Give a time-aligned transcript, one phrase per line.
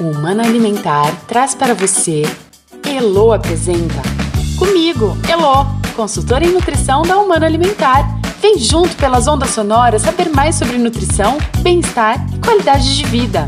[0.00, 2.22] O Humano Alimentar traz para você
[2.88, 4.00] Elo apresenta.
[4.58, 8.08] Comigo, Elo, consultora em nutrição da Humano Alimentar.
[8.40, 13.46] Vem junto pelas ondas sonoras saber mais sobre nutrição, bem-estar e qualidade de vida.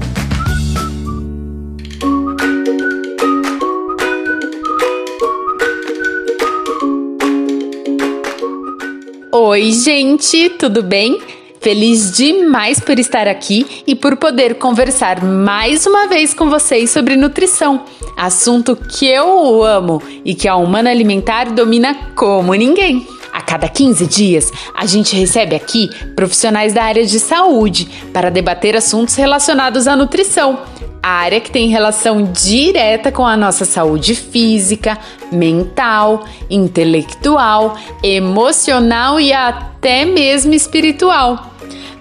[9.32, 11.18] Oi, gente, tudo bem?
[11.62, 17.14] Feliz demais por estar aqui e por poder conversar mais uma vez com vocês sobre
[17.14, 17.84] nutrição,
[18.16, 23.06] assunto que eu amo e que a Humana Alimentar domina como ninguém.
[23.32, 28.74] A cada 15 dias, a gente recebe aqui profissionais da área de saúde para debater
[28.76, 30.58] assuntos relacionados à nutrição,
[31.00, 34.98] a área que tem relação direta com a nossa saúde física,
[35.30, 41.51] mental, intelectual, emocional e até mesmo espiritual.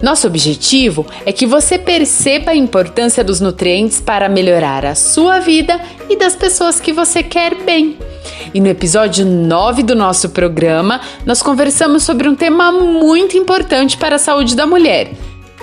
[0.02, 5.80] Nosso objetivo é que você perceba a importância dos nutrientes para melhorar a sua vida
[6.10, 7.98] e das pessoas que você quer bem.
[8.54, 14.16] E no episódio 9 do nosso programa, nós conversamos sobre um tema muito importante para
[14.16, 15.12] a saúde da mulher: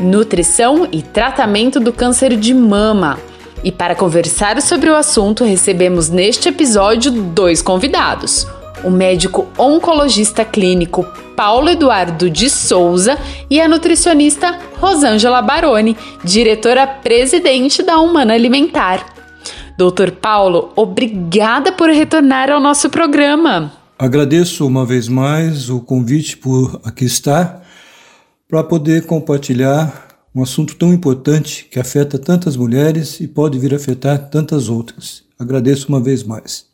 [0.01, 3.19] nutrição e tratamento do câncer de mama.
[3.65, 8.47] E para conversar sobre o assunto, recebemos neste episódio dois convidados
[8.85, 13.17] o médico oncologista clínico Paulo Eduardo de Souza
[13.49, 19.07] e a nutricionista Rosângela Baroni, diretora presidente da Humana Alimentar.
[19.77, 23.73] Doutor Paulo, obrigada por retornar ao nosso programa.
[23.99, 27.65] Agradeço uma vez mais o convite por aqui estar
[28.49, 33.77] para poder compartilhar um assunto tão importante que afeta tantas mulheres e pode vir a
[33.77, 35.25] afetar tantas outras.
[35.39, 36.68] Agradeço uma vez mais.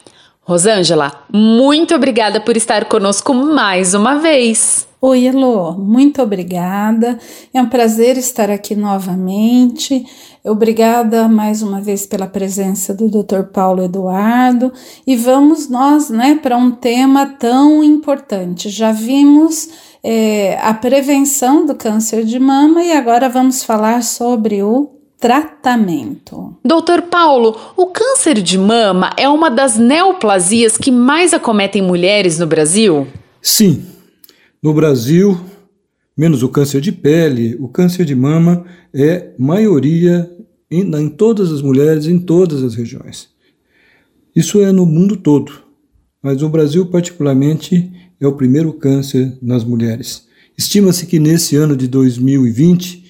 [0.47, 4.87] Rosângela, muito obrigada por estar conosco mais uma vez.
[5.01, 7.19] Oi, Elo, muito obrigada.
[7.53, 10.05] É um prazer estar aqui novamente.
[10.45, 13.45] Obrigada mais uma vez pela presença do Dr.
[13.55, 14.71] Paulo Eduardo.
[15.07, 18.69] E vamos nós, né, para um tema tão importante.
[18.69, 19.71] Já vimos
[20.03, 24.94] é, a prevenção do câncer de mama e agora vamos falar sobre o
[25.25, 26.55] tratamento.
[26.63, 32.47] Doutor Paulo, o câncer de mama é uma das neoplasias que mais acometem mulheres no
[32.47, 33.07] Brasil?
[33.41, 33.87] Sim.
[34.63, 35.41] No Brasil,
[36.15, 40.31] menos o câncer de pele, o câncer de mama é maioria
[40.71, 43.31] em, em todas as mulheres, em todas as regiões.
[44.37, 45.53] Isso é no mundo todo,
[46.23, 47.91] mas no Brasil, particularmente,
[48.21, 50.27] é o primeiro câncer nas mulheres.
[50.55, 53.04] Estima-se que nesse ano de 2020,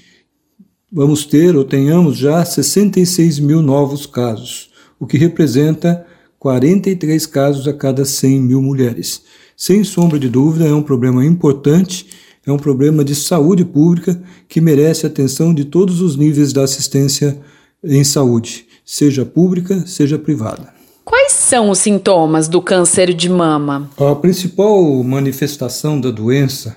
[0.95, 6.07] vamos ter ou tenhamos já 66 mil novos casos, o que representa
[6.39, 9.23] 43 casos a cada 100 mil mulheres.
[9.57, 12.07] Sem sombra de dúvida, é um problema importante,
[12.47, 17.41] é um problema de saúde pública que merece atenção de todos os níveis da assistência
[17.83, 20.73] em saúde, seja pública, seja privada.
[21.05, 23.91] Quais são os sintomas do câncer de mama?
[23.99, 26.77] A principal manifestação da doença,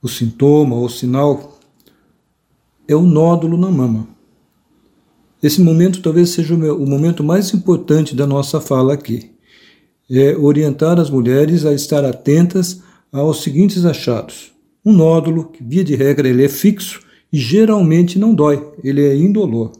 [0.00, 1.55] o sintoma ou sinal
[2.88, 4.08] é o nódulo na mama.
[5.42, 9.30] Esse momento talvez seja o momento mais importante da nossa fala aqui.
[10.10, 12.80] É orientar as mulheres a estar atentas
[13.12, 14.52] aos seguintes achados.
[14.84, 17.00] Um nódulo, que via de regra ele é fixo
[17.32, 19.72] e geralmente não dói, ele é indolor.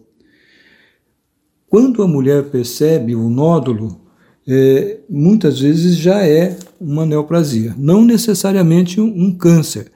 [1.68, 4.00] Quando a mulher percebe o nódulo,
[4.48, 9.90] é, muitas vezes já é uma neoplasia, não necessariamente um, um câncer,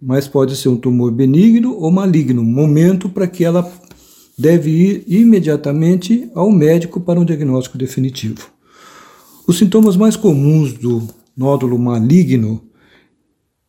[0.00, 3.70] mas pode ser um tumor benigno ou maligno, momento para que ela
[4.38, 8.50] deve ir imediatamente ao médico para um diagnóstico definitivo.
[9.46, 12.62] Os sintomas mais comuns do nódulo maligno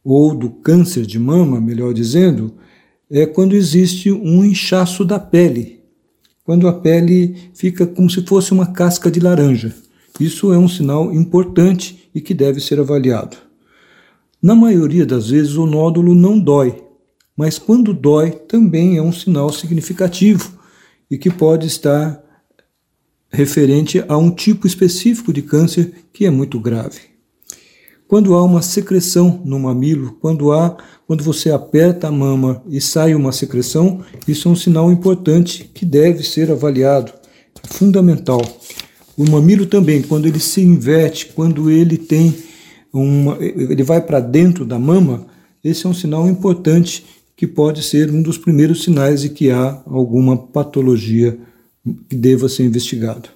[0.04, 2.54] ou do câncer de mama, melhor dizendo,
[3.10, 5.82] é quando existe um inchaço da pele,
[6.44, 9.74] quando a pele fica como se fosse uma casca de laranja.
[10.20, 13.47] Isso é um sinal importante e que deve ser avaliado.
[14.42, 16.84] Na maioria das vezes o nódulo não dói,
[17.36, 20.52] mas quando dói também é um sinal significativo
[21.10, 22.24] e que pode estar
[23.30, 27.00] referente a um tipo específico de câncer que é muito grave.
[28.08, 33.14] Quando há uma secreção no mamilo, quando há, quando você aperta a mama e sai
[33.14, 37.12] uma secreção, isso é um sinal importante que deve ser avaliado,
[37.64, 38.42] é fundamental.
[39.18, 42.34] O mamilo também, quando ele se inverte, quando ele tem
[42.94, 45.28] uma, ele vai para dentro da mama,
[45.64, 47.06] esse é um sinal importante
[47.36, 51.38] que pode ser um dos primeiros sinais de que há alguma patologia
[52.10, 53.30] que deva ser investigado.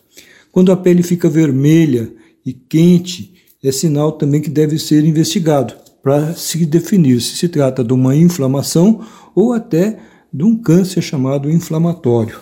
[0.51, 2.11] Quando a pele fica vermelha
[2.45, 3.33] e quente,
[3.63, 8.15] é sinal também que deve ser investigado para se definir se se trata de uma
[8.15, 9.05] inflamação
[9.35, 9.99] ou até
[10.33, 12.39] de um câncer chamado inflamatório.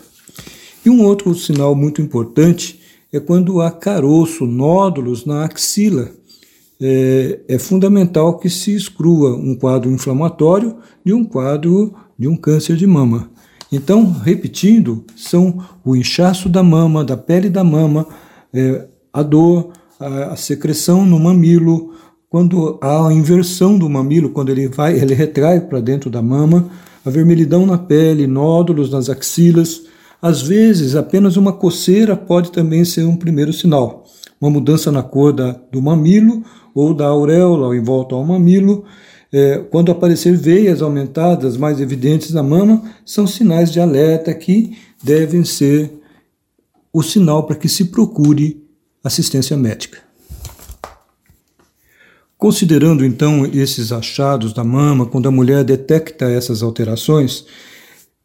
[0.85, 2.79] E um outro sinal muito importante
[3.11, 6.11] é quando há caroço, nódulos na axila.
[6.81, 12.77] É, é, fundamental que se exclua um quadro inflamatório de um quadro de um câncer
[12.77, 13.29] de mama.
[13.71, 18.07] Então, repetindo, são o inchaço da mama, da pele da mama,
[18.53, 21.93] é, a dor, a, a secreção no mamilo,
[22.29, 26.69] quando há a inversão do mamilo, quando ele vai, ele retrai para dentro da mama,
[27.05, 29.83] a vermelhidão na pele, nódulos nas axilas,
[30.21, 34.03] às vezes, apenas uma coceira pode também ser um primeiro sinal.
[34.39, 36.43] Uma mudança na cor da, do mamilo
[36.79, 38.85] ou da auréola em volta ao mamilo.
[39.31, 45.43] É, quando aparecer veias aumentadas mais evidentes na mama, são sinais de alerta que devem
[45.43, 45.91] ser
[46.91, 48.63] o sinal para que se procure
[49.03, 49.99] assistência médica.
[52.37, 57.45] Considerando então esses achados da mama, quando a mulher detecta essas alterações,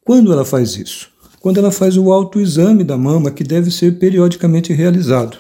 [0.05, 1.15] quando ela faz isso?
[1.45, 5.37] quando ela faz o autoexame da mama, que deve ser periodicamente realizado.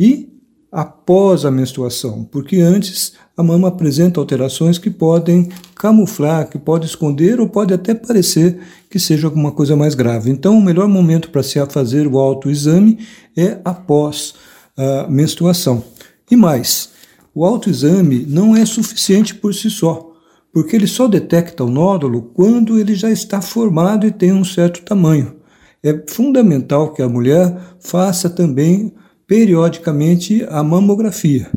[0.00, 0.33] E
[0.74, 7.38] após a menstruação, porque antes a mama apresenta alterações que podem camuflar, que pode esconder
[7.38, 8.58] ou pode até parecer
[8.90, 10.30] que seja alguma coisa mais grave.
[10.30, 12.98] Então, o melhor momento para se fazer o autoexame
[13.36, 14.34] é após
[14.76, 15.84] a menstruação.
[16.28, 16.90] E mais,
[17.32, 20.10] o autoexame não é suficiente por si só
[20.52, 24.82] porque ele só detecta o nódulo quando ele já está formado e tem um certo
[24.82, 25.34] tamanho.
[25.82, 28.92] É fundamental que a mulher faça também
[29.26, 31.50] periodicamente a mamografia.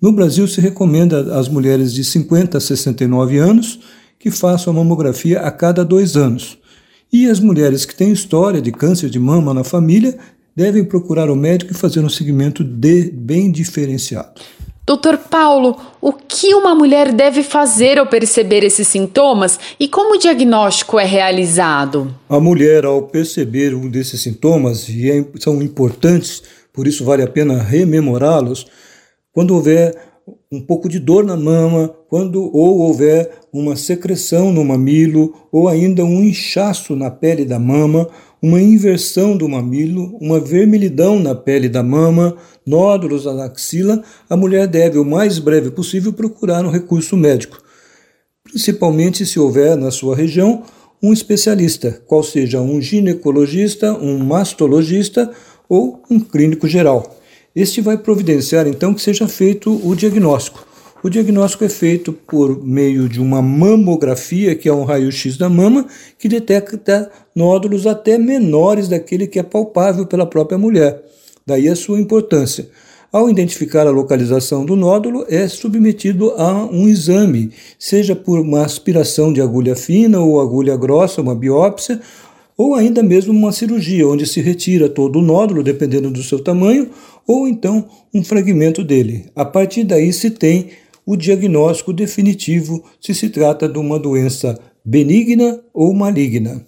[0.00, 3.80] No Brasil se recomenda às mulheres de 50 a 69 anos
[4.18, 6.58] que façam a mamografia a cada dois anos.
[7.12, 10.16] E as mulheres que têm história de câncer de mama na família
[10.54, 14.40] devem procurar o médico e fazer um seguimento de, bem diferenciado.
[14.88, 20.18] Doutor Paulo, o que uma mulher deve fazer ao perceber esses sintomas e como o
[20.18, 22.14] diagnóstico é realizado?
[22.26, 26.42] A mulher, ao perceber um desses sintomas, e é, são importantes,
[26.78, 28.64] por isso vale a pena rememorá-los,
[29.32, 29.96] quando houver
[30.52, 36.04] um pouco de dor na mama, quando ou houver uma secreção no mamilo, ou ainda
[36.04, 38.08] um inchaço na pele da mama,
[38.40, 44.68] uma inversão do mamilo, uma vermelhidão na pele da mama, nódulos na axila, a mulher
[44.68, 47.60] deve, o mais breve possível, procurar um recurso médico,
[48.44, 50.62] principalmente se houver na sua região
[51.02, 55.28] um especialista, qual seja um ginecologista, um mastologista
[55.68, 57.16] ou um clínico geral.
[57.54, 60.66] Este vai providenciar então que seja feito o diagnóstico.
[61.02, 65.86] O diagnóstico é feito por meio de uma mamografia, que é um raio-x da mama,
[66.18, 71.04] que detecta nódulos até menores daquele que é palpável pela própria mulher.
[71.46, 72.68] Daí a sua importância.
[73.10, 79.32] Ao identificar a localização do nódulo, é submetido a um exame, seja por uma aspiração
[79.32, 82.00] de agulha fina ou agulha grossa, uma biópsia,
[82.58, 86.90] ou ainda mesmo uma cirurgia, onde se retira todo o nódulo, dependendo do seu tamanho,
[87.24, 89.26] ou então um fragmento dele.
[89.36, 90.70] A partir daí se tem
[91.06, 96.66] o diagnóstico definitivo se se trata de uma doença benigna ou maligna.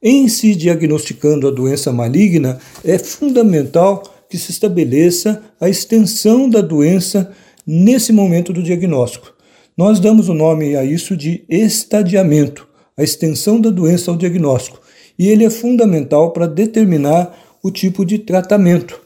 [0.00, 7.32] Em se diagnosticando a doença maligna, é fundamental que se estabeleça a extensão da doença
[7.66, 9.32] nesse momento do diagnóstico.
[9.76, 14.83] Nós damos o nome a isso de estadiamento, a extensão da doença ao diagnóstico,
[15.18, 19.00] e ele é fundamental para determinar o tipo de tratamento.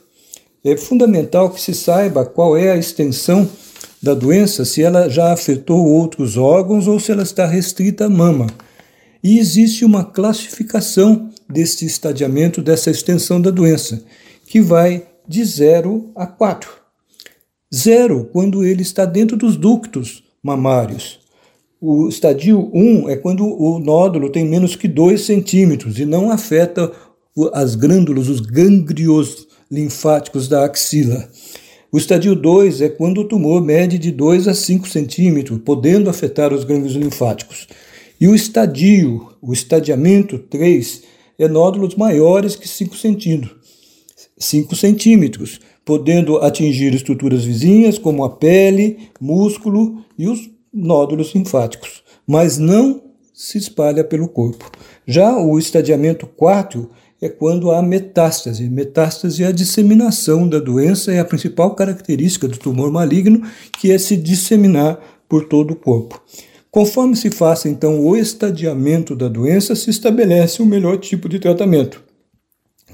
[0.64, 3.48] É fundamental que se saiba qual é a extensão
[4.02, 8.46] da doença se ela já afetou outros órgãos ou se ela está restrita à mama.
[9.22, 14.02] E existe uma classificação deste estadiamento, dessa extensão da doença,
[14.46, 16.70] que vai de 0 a 4.
[17.74, 21.20] 0 quando ele está dentro dos ductos mamários.
[21.80, 26.28] O estadio 1 um é quando o nódulo tem menos que 2 centímetros e não
[26.28, 26.90] afeta
[27.52, 31.28] as glândulas, os gânglios linfáticos da axila.
[31.92, 36.52] O estadio 2 é quando o tumor mede de 2 a 5 centímetros, podendo afetar
[36.52, 37.68] os gânglios linfáticos.
[38.20, 41.02] E o estadio, o estadiamento 3,
[41.38, 43.56] é nódulos maiores que 5 centímetros,
[44.36, 52.58] 5 centímetros, podendo atingir estruturas vizinhas como a pele, músculo e os nódulos linfáticos, mas
[52.58, 54.70] não se espalha pelo corpo.
[55.06, 58.68] Já o estadiamento 4 é quando há metástase.
[58.68, 63.42] Metástase é a disseminação da doença, é a principal característica do tumor maligno,
[63.78, 66.20] que é se disseminar por todo o corpo.
[66.70, 72.02] Conforme se faça então o estadiamento da doença, se estabelece o melhor tipo de tratamento.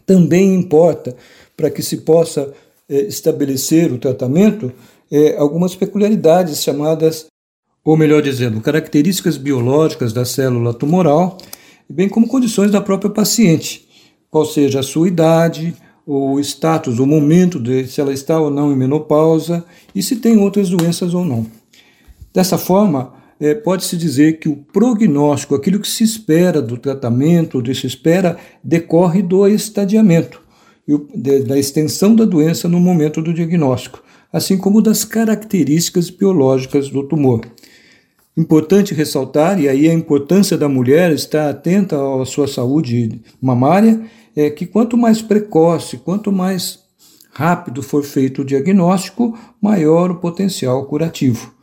[0.06, 1.16] Também importa,
[1.56, 2.52] para que se possa
[2.88, 4.72] é, estabelecer o tratamento,
[5.10, 7.26] é, algumas peculiaridades chamadas,
[7.84, 11.38] ou melhor dizendo, características biológicas da célula tumoral,
[11.88, 13.84] bem como condições da própria paciente
[14.34, 18.72] qual seja a sua idade, o status, o momento de se ela está ou não
[18.72, 19.64] em menopausa
[19.94, 21.46] e se tem outras doenças ou não.
[22.34, 27.70] Dessa forma, é, pode-se dizer que o prognóstico, aquilo que se espera do tratamento, do
[27.70, 30.42] que se espera, decorre do estadiamento,
[31.14, 37.42] da extensão da doença no momento do diagnóstico, assim como das características biológicas do tumor.
[38.36, 44.00] Importante ressaltar, e aí a importância da mulher estar atenta à sua saúde mamária,
[44.34, 46.80] é que quanto mais precoce, quanto mais
[47.30, 51.54] rápido for feito o diagnóstico, maior o potencial curativo.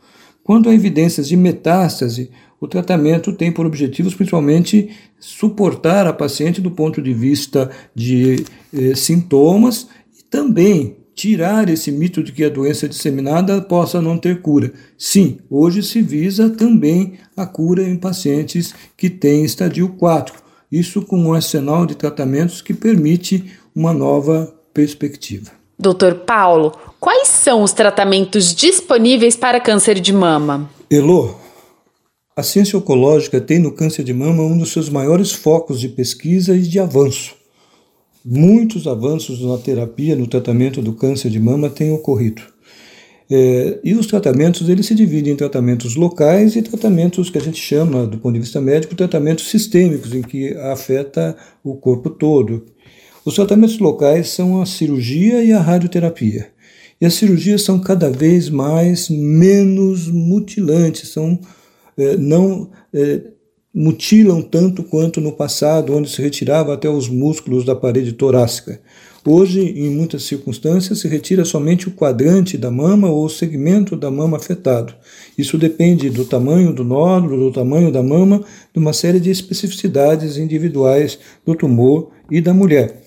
[0.42, 6.70] Quando há evidências de metástase, o tratamento tem por objetivos principalmente suportar a paciente do
[6.70, 9.88] ponto de vista de eh, sintomas
[10.18, 14.72] e também tirar esse mito de que a doença disseminada possa não ter cura.
[14.98, 20.34] Sim, hoje se visa também a cura em pacientes que têm estadio 4.
[20.70, 25.52] Isso com um arsenal de tratamentos que permite uma nova perspectiva.
[25.78, 30.68] Doutor Paulo, quais são os tratamentos disponíveis para câncer de mama?
[30.90, 31.36] Elô,
[32.34, 36.56] a ciência oncológica tem no câncer de mama um dos seus maiores focos de pesquisa
[36.56, 37.41] e de avanço.
[38.24, 42.42] Muitos avanços na terapia, no tratamento do câncer de mama têm ocorrido.
[43.30, 47.58] É, e os tratamentos eles se dividem em tratamentos locais e tratamentos que a gente
[47.58, 52.66] chama, do ponto de vista médico, tratamentos sistêmicos, em que afeta o corpo todo.
[53.24, 56.48] Os tratamentos locais são a cirurgia e a radioterapia.
[57.00, 61.40] E as cirurgias são cada vez mais menos mutilantes, são
[61.96, 63.22] é, não é,
[63.74, 68.80] mutilam tanto quanto no passado, onde se retirava até os músculos da parede torácica.
[69.24, 74.10] Hoje, em muitas circunstâncias, se retira somente o quadrante da mama ou o segmento da
[74.10, 74.92] mama afetado.
[75.38, 80.36] Isso depende do tamanho do nódulo, do tamanho da mama, de uma série de especificidades
[80.36, 83.00] individuais do tumor e da mulher.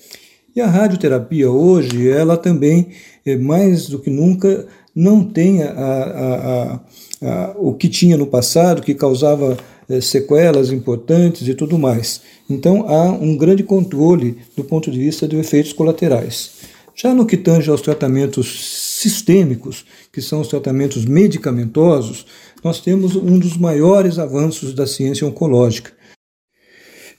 [0.54, 2.88] E a radioterapia hoje, ela também,
[3.24, 6.80] é mais do que nunca, não tem a, a,
[7.20, 9.58] a, o que tinha no passado, que causava
[10.00, 12.20] sequelas importantes e tudo mais.
[12.48, 16.52] Então há um grande controle do ponto de vista de efeitos colaterais.
[16.94, 22.26] Já no que tange aos tratamentos sistêmicos, que são os tratamentos medicamentosos,
[22.64, 25.92] nós temos um dos maiores avanços da ciência oncológica.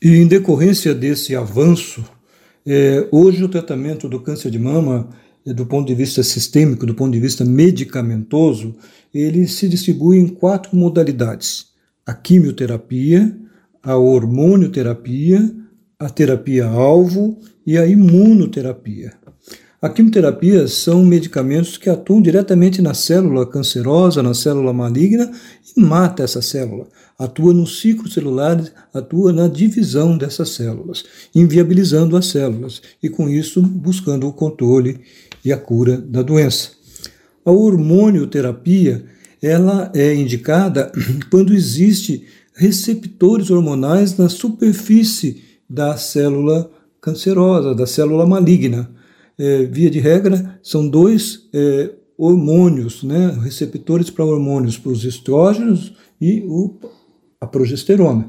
[0.02, 2.04] E em decorrência desse avanço,
[2.66, 5.10] é, hoje o tratamento do câncer de mama,
[5.46, 8.76] é, do ponto de vista sistêmico, do ponto de vista medicamentoso,
[9.14, 11.68] ele se distribui em quatro modalidades
[12.08, 13.38] a quimioterapia,
[13.84, 15.54] a hormonioterapia,
[16.00, 19.12] a terapia-alvo e a imunoterapia.
[19.82, 25.30] A quimioterapia são medicamentos que atuam diretamente na célula cancerosa, na célula maligna
[25.76, 26.88] e mata essa célula.
[27.20, 28.58] Atua no ciclo celular,
[28.94, 31.04] atua na divisão dessas células,
[31.36, 35.02] inviabilizando as células e com isso buscando o controle
[35.44, 36.72] e a cura da doença.
[37.46, 39.06] A hormonioterapia
[39.42, 40.92] ela é indicada
[41.30, 48.90] quando existe receptores hormonais na superfície da célula cancerosa, da célula maligna.
[49.38, 55.94] É, via de regra, são dois é, hormônios, né, receptores para hormônios, para os estrógenos
[56.20, 56.76] e o,
[57.40, 58.28] a progesterona.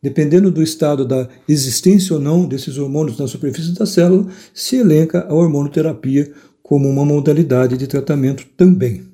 [0.00, 5.26] Dependendo do estado da existência ou não desses hormônios na superfície da célula, se elenca
[5.28, 6.30] a hormonoterapia
[6.62, 9.13] como uma modalidade de tratamento também.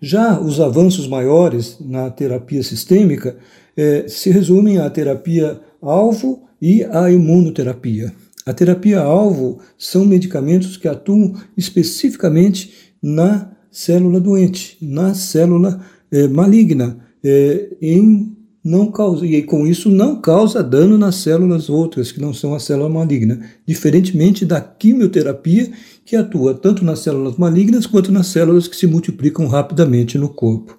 [0.00, 3.36] Já os avanços maiores na terapia sistêmica
[3.76, 8.12] eh, se resumem à terapia-alvo e à imunoterapia.
[8.46, 17.76] A terapia-alvo são medicamentos que atuam especificamente na célula doente, na célula eh, maligna, eh,
[17.82, 22.54] em não causa, e com isso não causa dano nas células outras, que não são
[22.54, 25.70] a célula maligna, diferentemente da quimioterapia,
[26.04, 30.76] que atua tanto nas células malignas quanto nas células que se multiplicam rapidamente no corpo.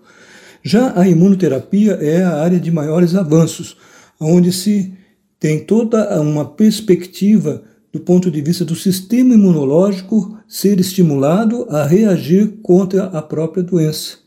[0.62, 3.78] Já a imunoterapia é a área de maiores avanços,
[4.20, 4.94] onde se
[5.40, 12.60] tem toda uma perspectiva do ponto de vista do sistema imunológico ser estimulado a reagir
[12.62, 14.18] contra a própria doença.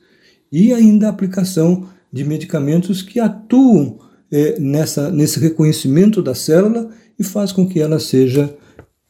[0.50, 3.98] E ainda a aplicação de medicamentos que atuam
[4.30, 8.54] é, nessa, nesse reconhecimento da célula e faz com que ela seja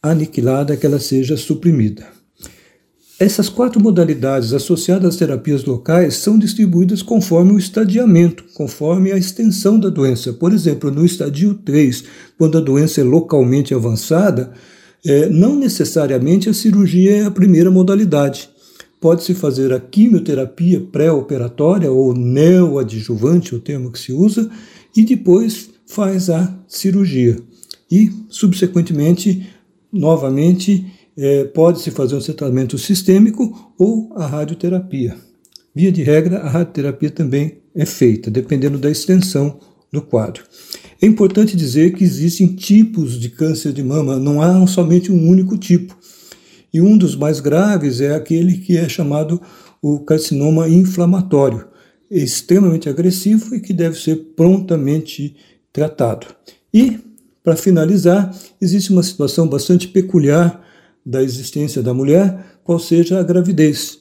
[0.02, 2.06] aniquilada, que ela seja suprimida.
[3.18, 9.78] Essas quatro modalidades associadas às terapias locais são distribuídas conforme o estadiamento, conforme a extensão
[9.78, 10.32] da doença.
[10.32, 12.04] Por exemplo, no estadio 3,
[12.36, 14.52] quando a doença é localmente avançada,
[15.06, 18.51] é, não necessariamente a cirurgia é a primeira modalidade
[19.02, 24.48] pode-se fazer a quimioterapia pré-operatória ou neoadjuvante, o termo que se usa,
[24.96, 27.36] e depois faz a cirurgia.
[27.90, 29.44] E, subsequentemente,
[29.92, 35.16] novamente, é, pode-se fazer um tratamento sistêmico ou a radioterapia.
[35.74, 39.58] Via de regra, a radioterapia também é feita, dependendo da extensão
[39.92, 40.44] do quadro.
[41.00, 45.58] É importante dizer que existem tipos de câncer de mama, não há somente um único
[45.58, 45.96] tipo.
[46.72, 49.40] E um dos mais graves é aquele que é chamado
[49.82, 51.66] o carcinoma inflamatório,
[52.10, 55.36] extremamente agressivo e que deve ser prontamente
[55.72, 56.26] tratado.
[56.72, 56.98] E,
[57.42, 60.62] para finalizar, existe uma situação bastante peculiar
[61.04, 63.98] da existência da mulher, qual seja a gravidez.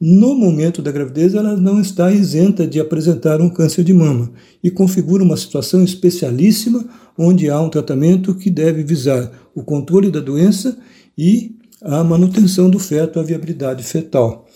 [0.00, 4.30] No momento da gravidez, ela não está isenta de apresentar um câncer de mama
[4.62, 6.84] e configura uma situação especialíssima
[7.16, 10.78] onde há um tratamento que deve visar o controle da doença
[11.16, 14.46] e a manutenção do feto, a viabilidade fetal.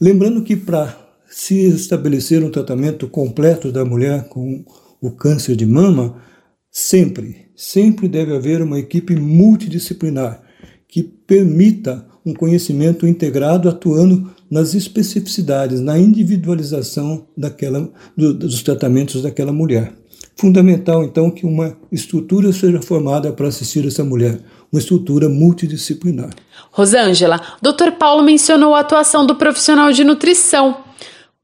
[0.00, 0.96] Lembrando que para
[1.28, 4.64] se estabelecer um tratamento completo da mulher com
[5.00, 6.22] o câncer de mama,
[6.70, 10.42] sempre, sempre deve haver uma equipe multidisciplinar
[10.88, 19.52] que permita um conhecimento integrado atuando nas especificidades, na individualização daquela, do, dos tratamentos daquela
[19.52, 19.92] mulher.
[20.36, 24.40] Fundamental, então, que uma estrutura seja formada para assistir essa mulher,
[24.72, 26.30] uma estrutura multidisciplinar.
[26.72, 27.92] Rosângela, Dr.
[27.98, 30.78] Paulo mencionou a atuação do profissional de nutrição.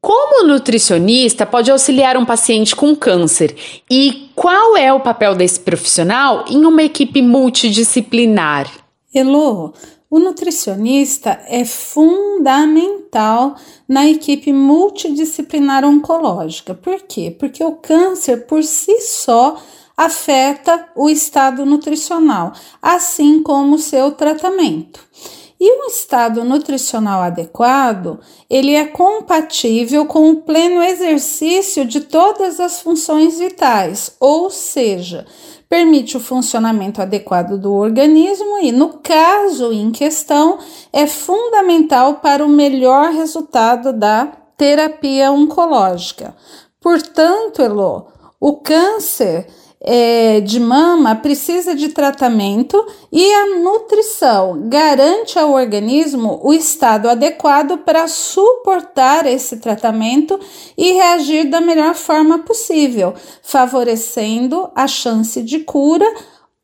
[0.01, 3.55] Como o nutricionista pode auxiliar um paciente com câncer?
[3.89, 8.69] E qual é o papel desse profissional em uma equipe multidisciplinar?
[9.15, 9.73] Elô,
[10.11, 13.55] o nutricionista é fundamental
[13.89, 16.75] na equipe multidisciplinar oncológica.
[16.75, 17.35] Por quê?
[17.39, 19.57] Porque o câncer por si só
[19.97, 22.53] afeta o estado nutricional,
[22.83, 25.01] assim como o seu tratamento.
[25.61, 32.81] E um estado nutricional adequado, ele é compatível com o pleno exercício de todas as
[32.81, 35.27] funções vitais, ou seja,
[35.71, 40.59] permite o funcionamento adequado do organismo e, no caso em questão,
[40.93, 46.35] é fundamental para o melhor resultado da terapia oncológica.
[46.81, 48.09] Portanto, Elo,
[48.41, 49.47] o câncer
[49.83, 57.79] é, de mama precisa de tratamento e a nutrição garante ao organismo o estado adequado
[57.79, 60.39] para suportar esse tratamento
[60.77, 66.07] e reagir da melhor forma possível, favorecendo a chance de cura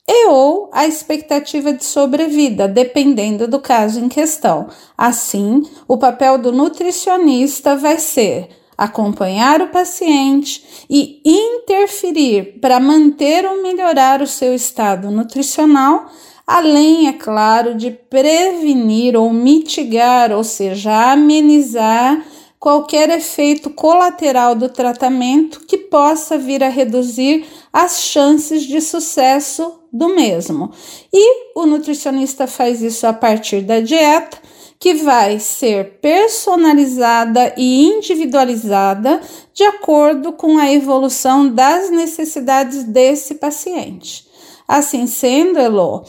[0.08, 4.68] e ou a expectativa de sobrevida, dependendo do caso em questão.
[4.96, 13.62] Assim, o papel do nutricionista vai ser acompanhar o paciente e interferir para manter ou
[13.62, 16.06] melhorar o seu estado nutricional,
[16.46, 22.22] além, é claro, de prevenir ou mitigar, ou seja, amenizar
[22.58, 30.08] qualquer efeito colateral do tratamento que possa vir a reduzir as chances de sucesso do
[30.08, 30.70] mesmo.
[31.12, 34.38] E o nutricionista faz isso a partir da dieta
[34.78, 39.20] que vai ser personalizada e individualizada
[39.52, 44.26] de acordo com a evolução das necessidades desse paciente.
[44.68, 46.04] Assim sendo, Elo,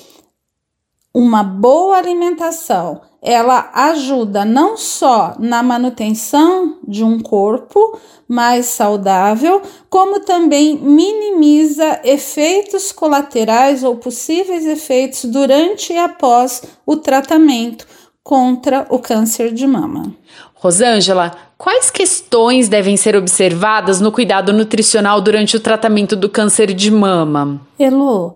[1.13, 10.19] uma boa alimentação, ela ajuda não só na manutenção de um corpo mais saudável, como
[10.19, 17.87] também minimiza efeitos colaterais ou possíveis efeitos durante e após o tratamento,
[18.27, 20.13] contra o câncer de mama.
[20.55, 26.91] Rosângela, quais questões devem ser observadas no cuidado nutricional durante o tratamento do câncer de
[26.91, 27.61] mama?
[27.79, 28.35] Elo,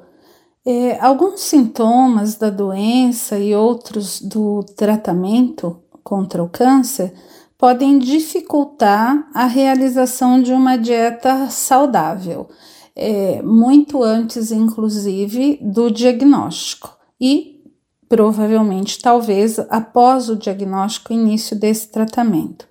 [0.65, 7.13] é, alguns sintomas da doença e outros do tratamento contra o câncer
[7.58, 12.47] podem dificultar a realização de uma dieta saudável,
[12.95, 16.97] é, muito antes, inclusive, do diagnóstico.
[17.19, 17.50] E
[18.12, 22.67] provavelmente, talvez, após o diagnóstico, início desse tratamento.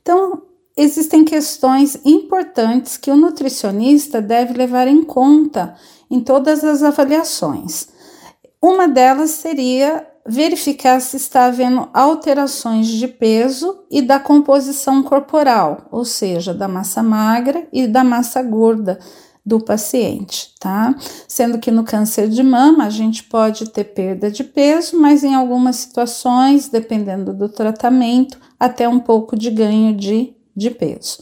[0.00, 0.40] Então,
[0.74, 5.74] existem questões importantes que o nutricionista deve levar em conta
[6.10, 7.88] em todas as avaliações.
[8.62, 16.06] Uma delas seria verificar se está havendo alterações de peso e da composição corporal, ou
[16.06, 18.98] seja, da massa magra e da massa gorda
[19.48, 20.94] do paciente, tá?
[21.26, 25.34] Sendo que no câncer de mama a gente pode ter perda de peso, mas em
[25.34, 31.18] algumas situações, dependendo do tratamento, até um pouco de ganho de de peso.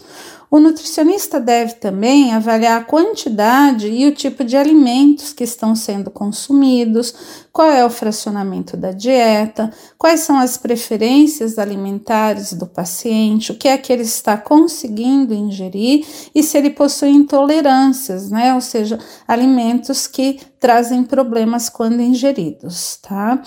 [0.51, 6.11] O nutricionista deve também avaliar a quantidade e o tipo de alimentos que estão sendo
[6.11, 7.15] consumidos,
[7.53, 13.67] qual é o fracionamento da dieta, quais são as preferências alimentares do paciente, o que
[13.67, 18.55] é que ele está conseguindo ingerir e se ele possui intolerâncias, né?
[18.55, 23.43] Ou seja, alimentos que trazem problemas quando ingeridos, tá?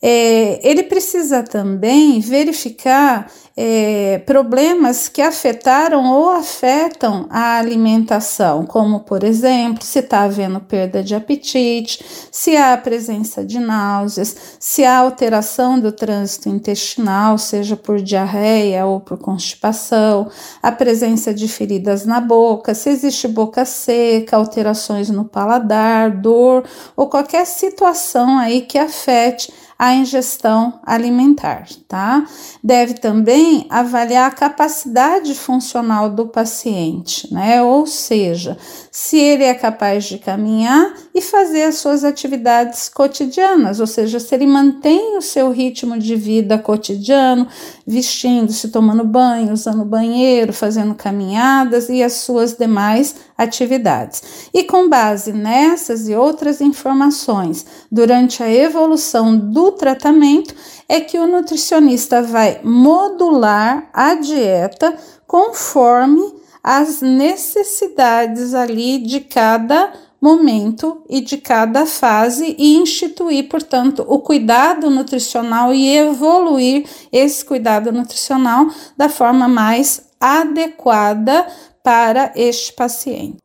[0.00, 9.24] É, ele precisa também verificar é, problemas que afetaram ou afetam a alimentação, como, por
[9.24, 14.98] exemplo, se está havendo perda de apetite, se há a presença de náuseas, se há
[14.98, 20.30] alteração do trânsito intestinal, seja por diarreia ou por constipação,
[20.62, 26.64] a presença de feridas na boca, se existe boca seca, alterações no paladar, dor
[26.94, 32.24] ou qualquer situação aí que afete a ingestão alimentar, tá?
[32.64, 37.62] Deve também avaliar a capacidade funcional do paciente, né?
[37.62, 38.56] Ou seja,
[38.90, 44.34] se ele é capaz de caminhar e fazer as suas atividades cotidianas, ou seja, se
[44.34, 47.46] ele mantém o seu ritmo de vida cotidiano,
[47.86, 54.48] vestindo-se, tomando banho, usando banheiro, fazendo caminhadas e as suas demais atividades.
[54.52, 60.54] E com base nessas e outras informações, durante a evolução do tratamento,
[60.88, 64.96] é que o nutricionista vai modular a dieta
[65.26, 74.18] conforme as necessidades ali de cada momento e de cada fase e instituir, portanto, o
[74.18, 81.46] cuidado nutricional e evoluir esse cuidado nutricional da forma mais adequada
[81.86, 83.36] para este paciente.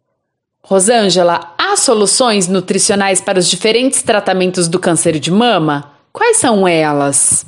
[0.64, 5.92] Rosângela, há soluções nutricionais para os diferentes tratamentos do câncer de mama?
[6.12, 7.46] Quais são elas?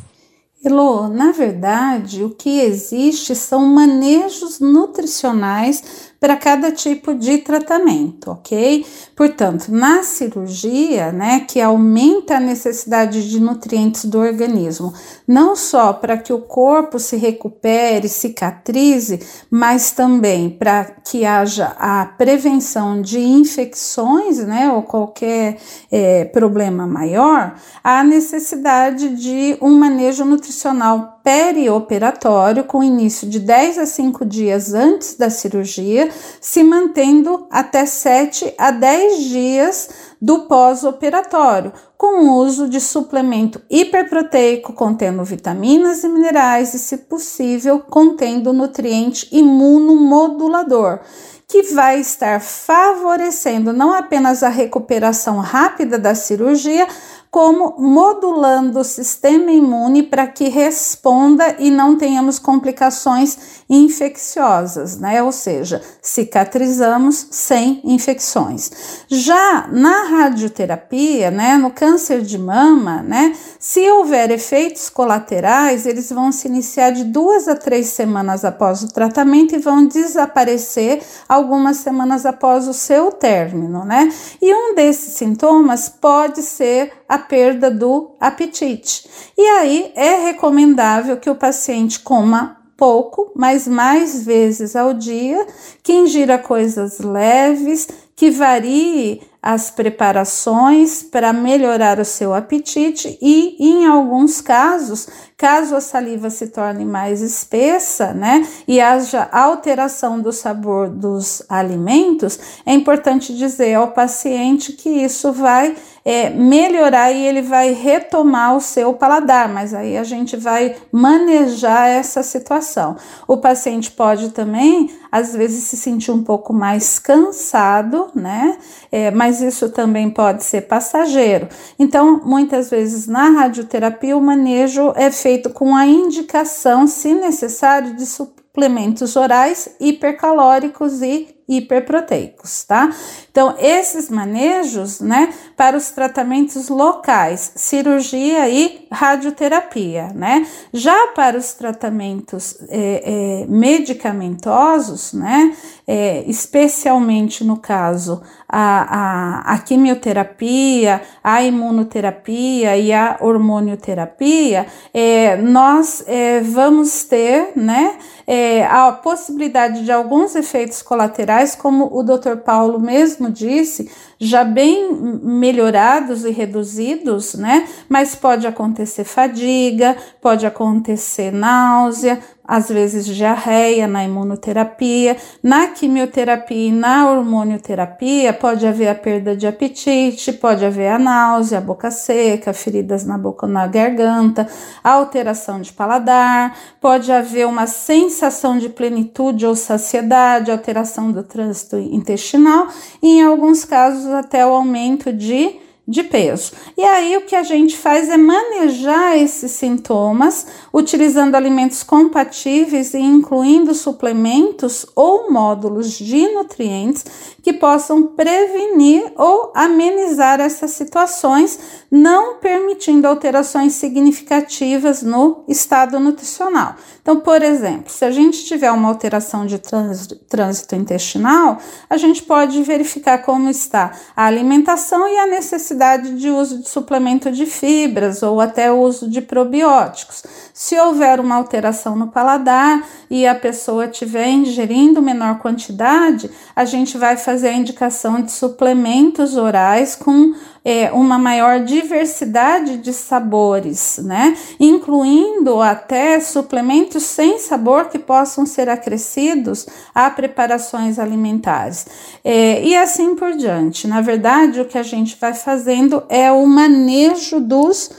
[0.64, 8.86] Elô, na verdade, o que existe são manejos nutricionais para cada tipo de tratamento, ok?
[9.14, 14.94] Portanto, na cirurgia, né, que aumenta a necessidade de nutrientes do organismo,
[15.28, 19.20] não só para que o corpo se recupere, cicatrize,
[19.52, 25.58] mas também para que haja a prevenção de infecções, né, ou qualquer
[25.92, 33.86] é, problema maior, há necessidade de um manejo nutricional perioperatório, com início de 10 a
[33.86, 36.10] 5 dias antes da cirurgia,
[36.42, 39.90] se mantendo até 7 a 10 dias
[40.22, 47.80] do pós-operatório, com o uso de suplemento hiperproteico contendo vitaminas e minerais e, se possível,
[47.80, 51.00] contendo nutriente imunomodulador
[51.48, 56.88] que vai estar favorecendo não apenas a recuperação rápida da cirurgia,
[57.34, 65.24] como modulando o sistema imune para que responda e não tenhamos complicações infecciosas, né?
[65.24, 69.04] Ou seja, cicatrizamos sem infecções.
[69.08, 76.32] Já na radioterapia, né, no câncer de mama, né, se houver efeitos colaterais, eles vão
[76.32, 82.28] se iniciar de duas a três semanas após o tratamento e vão desaparecer algumas semanas
[82.28, 84.14] após o seu término, né?
[84.40, 89.08] E um desses sintomas pode ser a perda do apetite.
[89.38, 95.46] E aí é recomendável que o paciente coma pouco, mas mais vezes ao dia,
[95.84, 103.86] que ingira coisas leves, que varie as preparações para melhorar o seu apetite e, em
[103.86, 110.90] alguns casos, caso a saliva se torne mais espessa, né, e haja alteração do sabor
[110.90, 117.72] dos alimentos, é importante dizer ao paciente que isso vai é, melhorar e ele vai
[117.72, 122.98] retomar o seu paladar, mas aí a gente vai manejar essa situação.
[123.28, 128.58] O paciente pode também, às vezes, se sentir um pouco mais cansado, né,
[128.92, 131.48] é, mas isso também pode ser passageiro.
[131.80, 138.06] Então, muitas vezes na radioterapia, o manejo é feito com a indicação, se necessário, de
[138.06, 142.90] suplementos orais hipercalóricos e hiperproteicos, tá?
[143.30, 150.48] Então, esses manejos, né, para os tratamentos locais, cirurgia e radioterapia, né?
[150.72, 155.56] Já para os tratamentos é, é, medicamentosos, né,
[155.88, 166.04] é, especialmente no caso a, a, a quimioterapia, a imunoterapia e a hormonioterapia, é, nós
[166.08, 172.38] é, vamos ter, né, é, a possibilidade de alguns efeitos colaterais, como o Dr.
[172.38, 173.92] Paulo mesmo disse,
[174.26, 177.68] já bem melhorados e reduzidos, né?
[177.90, 186.72] Mas pode acontecer fadiga, pode acontecer náusea, às vezes diarreia na imunoterapia, na quimioterapia e
[186.72, 192.54] na hormonioterapia pode haver a perda de apetite, pode haver a náusea, a boca seca,
[192.54, 194.48] feridas na boca na garganta,
[194.84, 202.68] alteração de paladar, pode haver uma sensação de plenitude ou saciedade, alteração do trânsito intestinal
[203.02, 206.54] e em alguns casos até o aumento de de peso.
[206.78, 213.00] E aí o que a gente faz é manejar esses sintomas utilizando alimentos compatíveis e
[213.00, 217.04] incluindo suplementos ou módulos de nutrientes
[217.42, 221.60] que possam prevenir ou amenizar essas situações,
[221.92, 226.76] não permitindo alterações significativas no estado nutricional.
[227.02, 231.58] Então, por exemplo, se a gente tiver uma alteração de trânsito intestinal,
[231.90, 235.73] a gente pode verificar como está a alimentação e a necessidade
[236.16, 240.24] de uso de suplemento de fibras ou até uso de probióticos.
[240.54, 246.98] Se houver uma alteração no paladar e a pessoa estiver ingerindo menor quantidade, a gente
[246.98, 250.34] vai fazer a indicação de suplementos orais com
[250.66, 254.38] é, uma maior diversidade de sabores, né?
[254.60, 261.86] Incluindo até suplementos sem sabor que possam ser acrescidos a preparações alimentares.
[262.24, 263.88] É, e assim por diante.
[263.88, 267.92] Na verdade, o que a gente vai fazendo é o manejo dos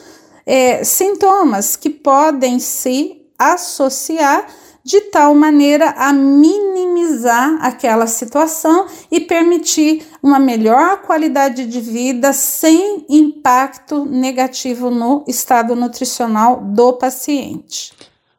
[0.47, 4.47] é, sintomas que podem se associar
[4.85, 13.07] de tal maneira a minimizar aquela situação e permitir uma melhor qualidade de vida sem
[13.09, 17.93] impacto negativo no estado nutricional do paciente.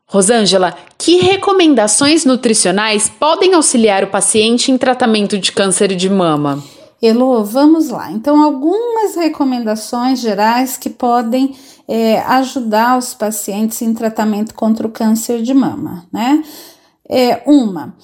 [0.08, 6.64] Rosângela, que recomendações nutricionais podem auxiliar o paciente em tratamento de câncer de mama?
[7.02, 8.12] Elo, vamos lá.
[8.12, 11.56] Então, algumas recomendações gerais que podem
[11.88, 16.44] é, ajudar os pacientes em tratamento contra o câncer de mama, né?
[17.08, 17.96] É, uma,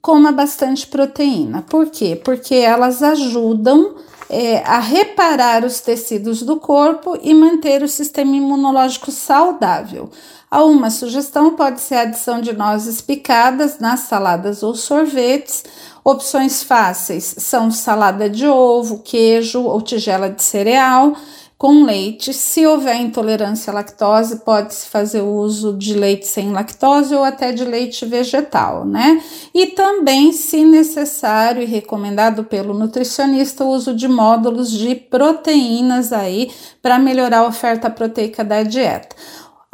[0.00, 1.62] coma bastante proteína.
[1.62, 2.20] Por quê?
[2.22, 3.94] Porque elas ajudam
[4.28, 10.10] é, a reparar os tecidos do corpo e manter o sistema imunológico saudável.
[10.50, 15.64] A uma sugestão pode ser a adição de nozes picadas nas saladas ou sorvetes.
[16.04, 21.14] Opções fáceis são salada de ovo, queijo ou tigela de cereal
[21.62, 22.34] com leite.
[22.34, 27.64] Se houver intolerância à lactose, pode-se fazer uso de leite sem lactose ou até de
[27.64, 29.22] leite vegetal, né?
[29.54, 36.50] E também, se necessário e recomendado pelo nutricionista, o uso de módulos de proteínas aí
[36.82, 39.14] para melhorar a oferta proteica da dieta.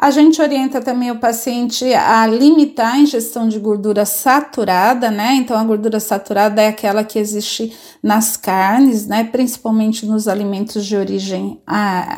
[0.01, 5.35] A gente orienta também o paciente a limitar a ingestão de gordura saturada, né?
[5.35, 9.25] Então, a gordura saturada é aquela que existe nas carnes, né?
[9.25, 11.61] Principalmente nos alimentos de origem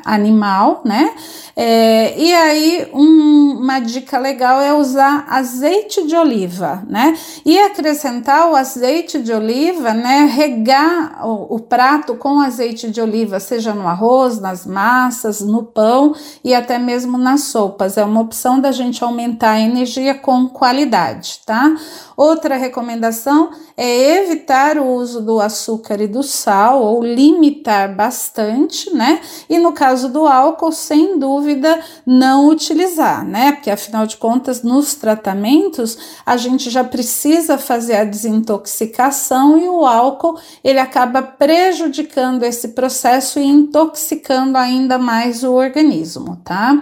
[0.05, 1.11] animal, né?
[1.57, 7.16] É, e aí, um, uma dica legal é usar azeite de oliva, né?
[7.47, 10.31] E acrescentar o azeite de oliva, né?
[10.31, 16.14] Regar o, o prato com azeite de oliva, seja no arroz, nas massas, no pão
[16.45, 20.48] e até mesmo na sopa roupas, é uma opção da gente aumentar a energia com
[20.48, 21.72] qualidade, tá?
[22.16, 29.20] Outra recomendação é evitar o uso do açúcar e do sal ou limitar bastante, né?
[29.48, 33.52] E no caso do álcool, sem dúvida, não utilizar, né?
[33.52, 39.87] Porque afinal de contas, nos tratamentos, a gente já precisa fazer a desintoxicação e o
[39.87, 46.80] álcool ele acaba prejudicando esse processo e intoxicando ainda mais o organismo, tá?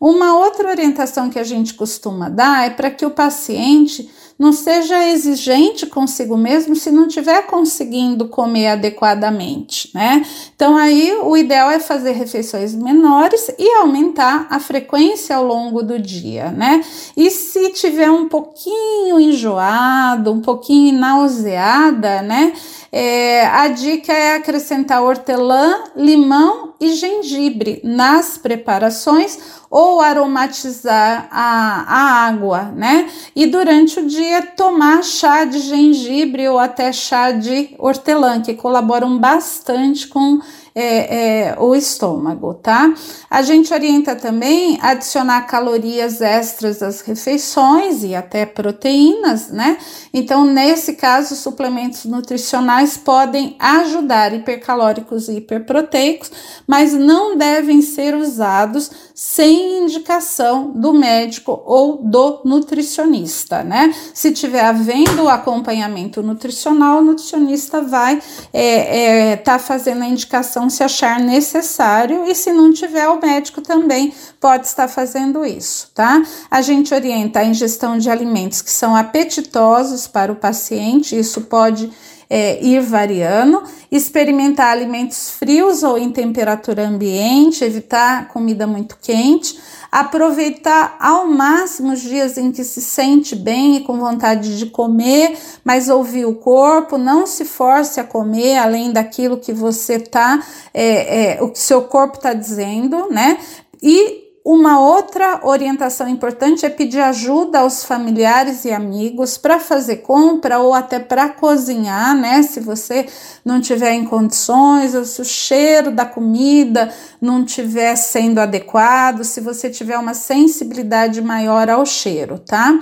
[0.00, 5.08] Uma outra orientação que a gente costuma dar é para que o paciente não seja
[5.08, 10.24] exigente consigo mesmo se não estiver conseguindo comer adequadamente, né?
[10.54, 15.98] Então aí o ideal é fazer refeições menores e aumentar a frequência ao longo do
[15.98, 16.84] dia, né?
[17.16, 22.52] E se tiver um pouquinho enjoado, um pouquinho nauseada, né?
[22.98, 32.26] É, a dica é acrescentar hortelã, limão e gengibre nas preparações ou aromatizar a, a
[32.26, 33.10] água, né?
[33.34, 39.18] E durante o dia tomar chá de gengibre ou até chá de hortelã, que colaboram
[39.18, 40.40] bastante com
[40.78, 42.92] é, é, o estômago, tá?
[43.30, 49.78] A gente orienta também adicionar calorias extras às refeições e até proteínas, né?
[50.12, 56.30] Então, nesse caso, suplementos nutricionais podem ajudar hipercalóricos e hiperproteicos,
[56.66, 63.94] mas não devem ser usados sem indicação do médico ou do nutricionista, né?
[64.12, 70.65] Se tiver havendo acompanhamento nutricional, o nutricionista vai estar é, é, tá fazendo a indicação
[70.68, 76.22] se achar necessário e se não tiver, o médico também pode estar fazendo isso, tá?
[76.50, 81.90] A gente orienta a ingestão de alimentos que são apetitosos para o paciente, isso pode
[82.28, 89.58] é, ir variando, experimentar alimentos frios ou em temperatura ambiente, evitar comida muito quente,
[89.90, 95.38] aproveitar ao máximo os dias em que se sente bem e com vontade de comer,
[95.64, 101.36] mas ouvir o corpo, não se force a comer além daquilo que você tá, é,
[101.36, 103.38] é, o que seu corpo está dizendo, né?
[103.82, 110.60] E uma outra orientação importante é pedir ajuda aos familiares e amigos para fazer compra
[110.60, 112.44] ou até para cozinhar, né?
[112.44, 113.08] Se você
[113.44, 119.40] não tiver em condições, ou se o cheiro da comida não estiver sendo adequado, se
[119.40, 122.78] você tiver uma sensibilidade maior ao cheiro, tá?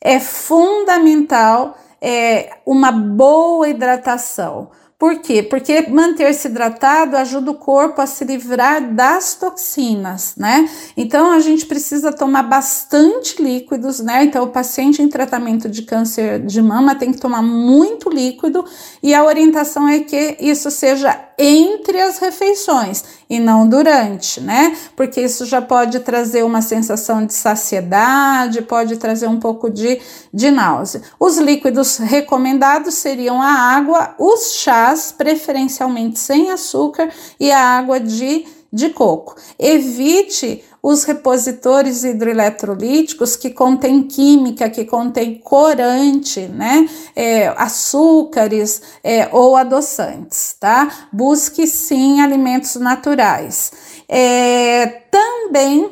[0.00, 5.42] É fundamental é, uma boa hidratação por quê?
[5.42, 10.70] Porque manter-se hidratado ajuda o corpo a se livrar das toxinas, né?
[10.96, 14.24] Então a gente precisa tomar bastante líquidos, né?
[14.24, 18.64] Então o paciente em tratamento de câncer de mama tem que tomar muito líquido
[19.02, 24.76] e a orientação é que isso seja entre as refeições e não durante, né?
[24.94, 30.00] Porque isso já pode trazer uma sensação de saciedade, pode trazer um pouco de,
[30.32, 31.02] de náusea.
[31.18, 38.46] Os líquidos recomendados seriam a água, os chás, preferencialmente sem açúcar, e a água de,
[38.72, 39.36] de coco.
[39.58, 46.88] Evite os repositores hidroeletrolíticos que contêm química, que contêm corante, né?
[47.16, 51.08] É, açúcares é, ou adoçantes, tá?
[51.12, 53.72] Busque sim alimentos naturais.
[54.08, 55.90] É, também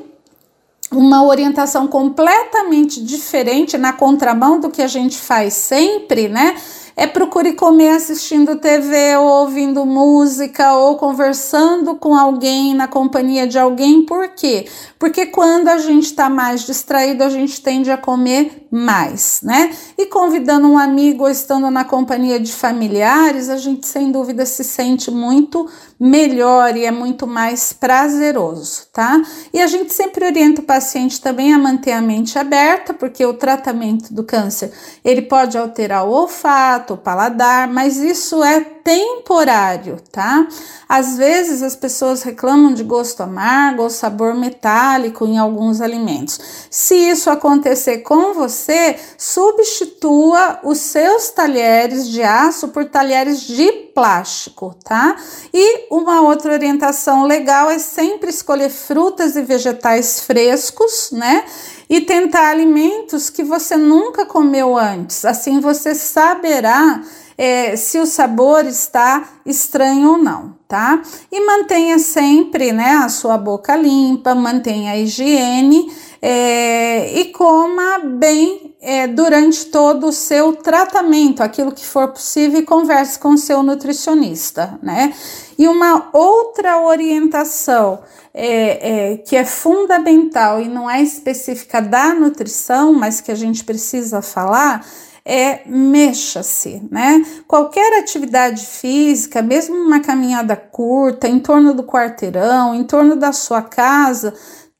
[0.93, 6.55] uma orientação completamente diferente na contramão do que a gente faz sempre, né?
[6.97, 13.59] É procure comer assistindo TV ou ouvindo música ou conversando com alguém na companhia de
[13.59, 14.05] alguém.
[14.05, 14.67] Por quê?
[14.99, 19.73] Porque quando a gente está mais distraído, a gente tende a comer mais, né?
[19.97, 24.65] E convidando um amigo ou estando na companhia de familiares, a gente sem dúvida se
[24.65, 29.23] sente muito melhor e é muito mais prazeroso, tá?
[29.53, 33.35] E a gente sempre orienta o paciente também a manter a mente aberta, porque o
[33.35, 34.73] tratamento do câncer,
[35.05, 40.47] ele pode alterar o olfato, o paladar, mas isso é temporário, tá?
[40.87, 46.39] Às vezes as pessoas reclamam de gosto amargo ou sabor metálico em alguns alimentos.
[46.69, 54.75] Se isso acontecer com você, substitua os seus talheres de aço por talheres de plástico,
[54.85, 55.17] tá?
[55.53, 61.45] E uma outra orientação legal é sempre escolher frutas e vegetais frescos, né?
[61.89, 65.25] E tentar alimentos que você nunca comeu antes.
[65.25, 67.03] Assim você saberá
[67.37, 71.03] é, se o sabor está estranho ou não, tá?
[71.31, 75.93] E mantenha sempre, né, a sua boca limpa, mantenha a higiene
[76.23, 82.65] é, e coma bem é, durante todo o seu tratamento, aquilo que for possível, e
[82.65, 85.15] converse com o seu nutricionista, né?
[85.59, 88.01] E uma outra orientação
[88.35, 93.65] é, é, que é fundamental e não é específica da nutrição, mas que a gente
[93.65, 94.85] precisa falar
[95.25, 97.25] é mexa-se, né?
[97.49, 103.63] Qualquer atividade física, mesmo uma caminhada curta, em torno do quarteirão, em torno da sua
[103.63, 104.35] casa,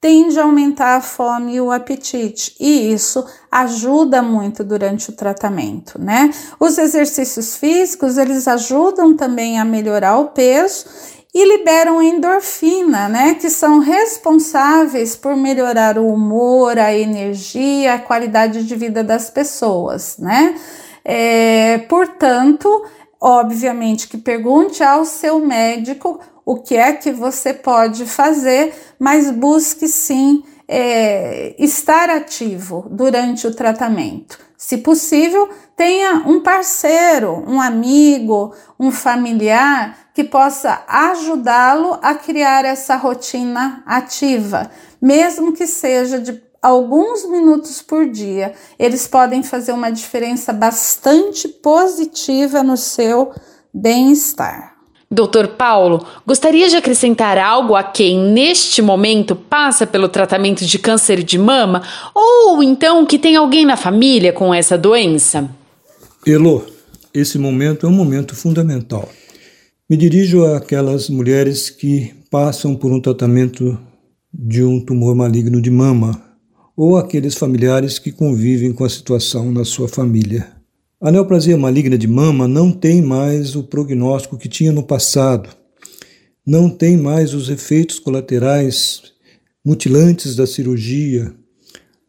[0.05, 5.99] tende a aumentar a fome e o apetite, e isso ajuda muito durante o tratamento,
[5.99, 6.29] né?
[6.59, 10.85] Os exercícios físicos, eles ajudam também a melhorar o peso
[11.33, 18.63] e liberam endorfina, né, que são responsáveis por melhorar o humor, a energia, a qualidade
[18.63, 20.55] de vida das pessoas, né?
[21.03, 22.69] É, portanto,
[23.19, 29.87] obviamente que pergunte ao seu médico o que é que você pode fazer, mas busque
[29.87, 34.39] sim é, estar ativo durante o tratamento.
[34.57, 42.95] Se possível, tenha um parceiro, um amigo, um familiar que possa ajudá-lo a criar essa
[42.95, 48.53] rotina ativa, mesmo que seja de alguns minutos por dia.
[48.79, 53.33] Eles podem fazer uma diferença bastante positiva no seu
[53.73, 54.74] bem-estar.
[55.09, 61.23] Doutor Paulo, gostaria de acrescentar algo a quem, neste momento, passa pelo tratamento de câncer
[61.23, 65.49] de mama ou então que tem alguém na família com essa doença?
[66.25, 66.65] Elo,
[67.13, 69.07] esse momento é um momento fundamental.
[69.87, 73.77] Me dirijo àquelas mulheres que passam por um tratamento
[74.33, 76.19] de um tumor maligno de mama
[76.75, 80.54] ou aqueles familiares que convivem com a situação na sua família.
[81.05, 85.47] A neoplasia maligna de mama não tem mais o prognóstico que tinha no passado,
[86.43, 89.03] não tem mais os efeitos colaterais
[89.63, 91.31] mutilantes da cirurgia,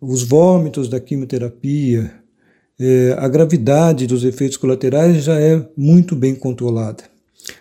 [0.01, 2.11] os vômitos da quimioterapia,
[2.81, 7.05] é, a gravidade dos efeitos colaterais já é muito bem controlada.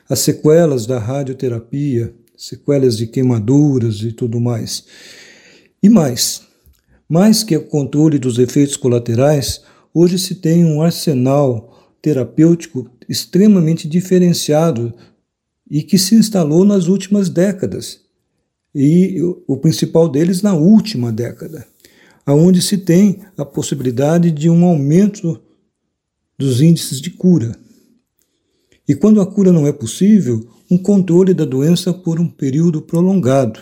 [0.08, 4.86] As sequelas da radioterapia, sequelas de queimaduras e tudo mais.
[5.84, 6.44] E mais,
[7.10, 9.66] mais que o controle dos efeitos colaterais,
[9.96, 14.94] hoje se tem um arsenal terapêutico extremamente diferenciado
[15.72, 18.02] e que se instalou nas últimas décadas.
[18.76, 21.66] E o principal deles na última década,
[22.26, 25.42] aonde se tem a possibilidade de um aumento
[26.38, 27.58] dos índices de cura.
[28.88, 33.62] E quando a cura não é possível, um controle da doença por um período prolongado.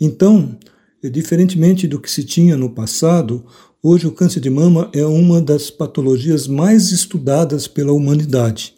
[0.00, 0.56] Então,
[1.02, 3.44] diferentemente do que se tinha no passado,
[3.84, 8.74] hoje o câncer de mama é uma das patologias mais estudadas pela humanidade.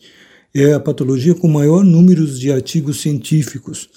[0.53, 3.89] É a patologia com maior número de artigos científicos.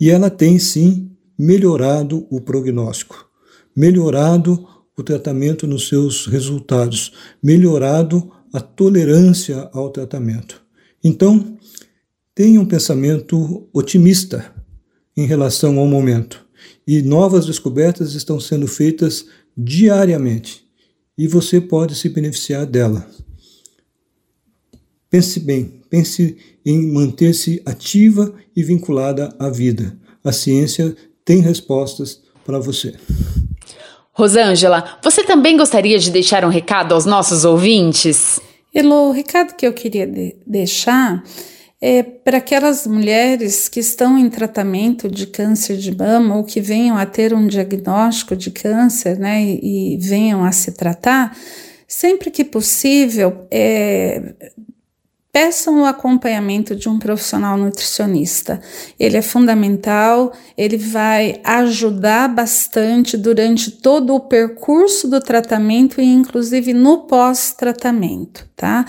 [0.00, 3.28] E ela tem sim melhorado o prognóstico,
[3.76, 4.66] melhorado
[4.98, 10.60] o tratamento nos seus resultados, melhorado a tolerância ao tratamento.
[11.02, 11.56] Então,
[12.34, 14.52] tenha um pensamento otimista
[15.16, 16.44] em relação ao momento.
[16.84, 19.26] E novas descobertas estão sendo feitas
[19.56, 20.64] diariamente
[21.16, 23.06] e você pode se beneficiar dela.
[25.10, 29.96] Pense bem, pense em manter-se ativa e vinculada à vida.
[30.22, 32.94] A ciência tem respostas para você.
[34.12, 38.40] Rosângela, você também gostaria de deixar um recado aos nossos ouvintes?
[38.74, 41.24] Elo, o recado que eu queria de deixar
[41.80, 46.96] é para aquelas mulheres que estão em tratamento de câncer de mama ou que venham
[46.96, 51.34] a ter um diagnóstico de câncer, né, e, e venham a se tratar,
[51.88, 54.34] sempre que possível, é,
[55.32, 58.60] Peçam o acompanhamento de um profissional nutricionista.
[58.98, 66.74] Ele é fundamental, ele vai ajudar bastante durante todo o percurso do tratamento e, inclusive,
[66.74, 68.84] no pós-tratamento, tá?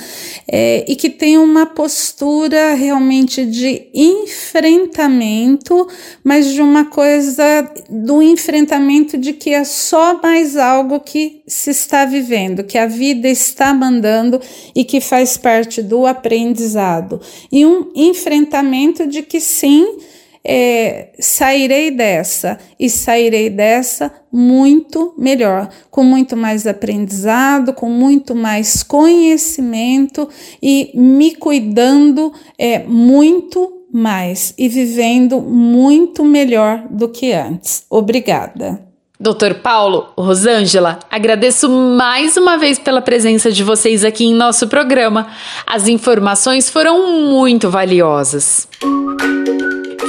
[0.51, 5.87] É, e que tenha uma postura realmente de enfrentamento,
[6.23, 12.05] mas de uma coisa do enfrentamento de que é só mais algo que se está
[12.05, 14.39] vivendo, que a vida está mandando
[14.73, 17.19] e que faz parte do aprendizado
[17.51, 19.97] e um enfrentamento de que sim,
[20.43, 28.81] é, sairei dessa e sairei dessa muito melhor, com muito mais aprendizado, com muito mais
[28.81, 30.29] conhecimento
[30.61, 37.83] e me cuidando é, muito mais e vivendo muito melhor do que antes.
[37.89, 38.90] Obrigada.
[39.21, 45.27] Doutor Paulo, Rosângela, agradeço mais uma vez pela presença de vocês aqui em nosso programa.
[45.63, 48.67] As informações foram muito valiosas.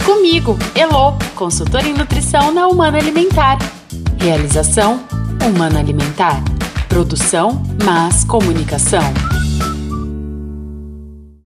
[0.09, 3.59] Comigo, Elo, consultora em nutrição na Humana Alimentar.
[4.19, 5.05] Realização:
[5.47, 6.43] Humana Alimentar.
[6.89, 9.03] Produção: Mas Comunicação.